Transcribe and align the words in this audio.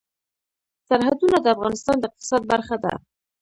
سرحدونه 0.87 1.37
د 1.41 1.45
افغانستان 1.55 1.95
د 1.99 2.03
اقتصاد 2.09 2.41
برخه 2.51 2.75
ده. 2.83 2.93